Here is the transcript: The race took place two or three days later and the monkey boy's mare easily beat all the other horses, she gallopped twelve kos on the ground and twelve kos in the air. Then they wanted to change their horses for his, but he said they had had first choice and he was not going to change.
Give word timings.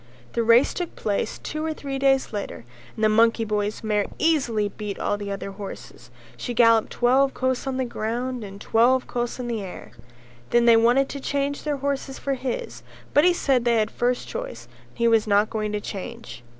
The 0.33 0.41
race 0.41 0.73
took 0.73 0.95
place 0.95 1.37
two 1.37 1.63
or 1.63 1.75
three 1.75 1.99
days 1.99 2.33
later 2.33 2.65
and 2.95 3.03
the 3.05 3.07
monkey 3.07 3.45
boy's 3.45 3.83
mare 3.83 4.07
easily 4.17 4.67
beat 4.67 4.97
all 4.97 5.15
the 5.15 5.31
other 5.31 5.51
horses, 5.51 6.09
she 6.35 6.55
gallopped 6.55 6.89
twelve 6.91 7.35
kos 7.35 7.67
on 7.67 7.77
the 7.77 7.85
ground 7.85 8.43
and 8.43 8.59
twelve 8.59 9.05
kos 9.05 9.37
in 9.39 9.47
the 9.47 9.61
air. 9.61 9.91
Then 10.49 10.65
they 10.65 10.75
wanted 10.75 11.07
to 11.09 11.19
change 11.19 11.61
their 11.61 11.77
horses 11.77 12.17
for 12.17 12.33
his, 12.33 12.81
but 13.13 13.25
he 13.25 13.31
said 13.31 13.63
they 13.63 13.73
had 13.73 13.91
had 13.91 13.91
first 13.91 14.27
choice 14.27 14.67
and 14.89 14.97
he 14.97 15.07
was 15.07 15.27
not 15.27 15.51
going 15.51 15.71
to 15.73 15.79
change. 15.79 16.41